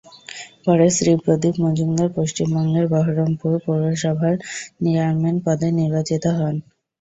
পরে 0.65 0.87
শ্রী 0.95 1.13
প্রদীপ 1.23 1.55
মজুমদার 1.63 2.09
পশ্চিমবঙ্গের 2.17 2.85
বহরমপুর 2.93 3.53
পৌরসভার 3.65 4.35
চেয়ারম্যান 4.79 5.35
পদে 5.45 5.67
নির্বাচিত 5.79 6.23
হন। 6.37 6.55